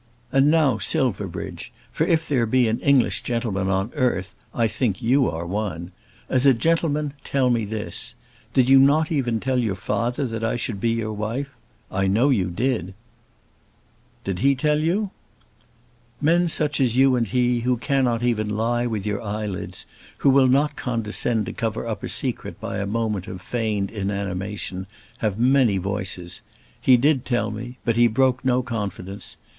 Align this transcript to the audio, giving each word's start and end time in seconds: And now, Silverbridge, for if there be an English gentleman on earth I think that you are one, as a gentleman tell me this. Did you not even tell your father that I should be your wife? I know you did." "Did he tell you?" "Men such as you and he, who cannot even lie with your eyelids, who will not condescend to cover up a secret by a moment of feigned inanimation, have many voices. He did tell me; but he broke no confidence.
And 0.31 0.49
now, 0.49 0.79
Silverbridge, 0.79 1.71
for 1.91 2.05
if 2.07 2.27
there 2.27 2.47
be 2.47 2.67
an 2.67 2.79
English 2.79 3.21
gentleman 3.21 3.67
on 3.69 3.91
earth 3.93 4.33
I 4.51 4.67
think 4.67 4.97
that 4.97 5.03
you 5.05 5.29
are 5.29 5.45
one, 5.45 5.91
as 6.27 6.43
a 6.47 6.55
gentleman 6.55 7.13
tell 7.23 7.51
me 7.51 7.65
this. 7.65 8.15
Did 8.51 8.67
you 8.67 8.79
not 8.79 9.11
even 9.11 9.39
tell 9.39 9.59
your 9.59 9.75
father 9.75 10.25
that 10.25 10.43
I 10.43 10.55
should 10.55 10.79
be 10.81 10.89
your 10.89 11.13
wife? 11.13 11.55
I 11.91 12.07
know 12.07 12.31
you 12.31 12.47
did." 12.49 12.95
"Did 14.23 14.39
he 14.39 14.55
tell 14.55 14.79
you?" 14.79 15.11
"Men 16.19 16.47
such 16.47 16.81
as 16.81 16.97
you 16.97 17.15
and 17.15 17.27
he, 17.27 17.59
who 17.59 17.77
cannot 17.77 18.23
even 18.23 18.49
lie 18.49 18.87
with 18.87 19.05
your 19.05 19.21
eyelids, 19.21 19.85
who 20.17 20.31
will 20.31 20.47
not 20.47 20.75
condescend 20.75 21.45
to 21.45 21.53
cover 21.53 21.85
up 21.85 22.01
a 22.01 22.09
secret 22.09 22.59
by 22.59 22.79
a 22.79 22.87
moment 22.87 23.27
of 23.27 23.39
feigned 23.39 23.91
inanimation, 23.91 24.87
have 25.19 25.37
many 25.37 25.77
voices. 25.77 26.41
He 26.81 26.97
did 26.97 27.23
tell 27.23 27.51
me; 27.51 27.77
but 27.85 27.97
he 27.97 28.07
broke 28.07 28.43
no 28.43 28.63
confidence. 28.63 29.37